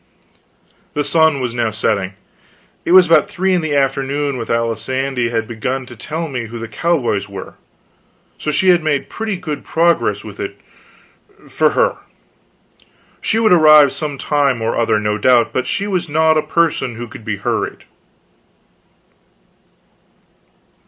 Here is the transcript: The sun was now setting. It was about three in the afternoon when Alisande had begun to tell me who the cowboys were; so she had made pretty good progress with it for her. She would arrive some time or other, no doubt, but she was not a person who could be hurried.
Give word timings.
The 0.95 1.03
sun 1.03 1.39
was 1.39 1.53
now 1.53 1.69
setting. 1.69 2.15
It 2.85 2.91
was 2.91 3.05
about 3.05 3.29
three 3.29 3.53
in 3.53 3.61
the 3.61 3.75
afternoon 3.75 4.35
when 4.35 4.47
Alisande 4.47 5.29
had 5.29 5.47
begun 5.47 5.85
to 5.85 5.95
tell 5.95 6.27
me 6.27 6.47
who 6.47 6.57
the 6.57 6.67
cowboys 6.67 7.29
were; 7.29 7.53
so 8.39 8.49
she 8.49 8.69
had 8.69 8.81
made 8.81 9.09
pretty 9.11 9.37
good 9.37 9.63
progress 9.63 10.23
with 10.23 10.39
it 10.39 10.59
for 11.47 11.69
her. 11.77 11.97
She 13.21 13.37
would 13.37 13.53
arrive 13.53 13.91
some 13.91 14.17
time 14.17 14.59
or 14.59 14.75
other, 14.75 14.99
no 14.99 15.19
doubt, 15.19 15.53
but 15.53 15.67
she 15.67 15.85
was 15.85 16.09
not 16.09 16.35
a 16.35 16.41
person 16.41 16.95
who 16.95 17.07
could 17.07 17.23
be 17.23 17.35
hurried. 17.37 17.83